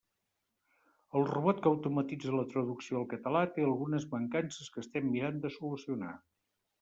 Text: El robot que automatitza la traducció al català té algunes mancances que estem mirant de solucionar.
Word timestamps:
El 1.19 1.25
robot 1.31 1.59
que 1.65 1.69
automatitza 1.71 2.33
la 2.37 2.45
traducció 2.53 2.97
al 3.01 3.05
català 3.11 3.43
té 3.57 3.65
algunes 3.67 4.07
mancances 4.15 4.71
que 4.77 4.81
estem 4.85 5.13
mirant 5.17 5.39
de 5.45 5.53
solucionar. 5.57 6.15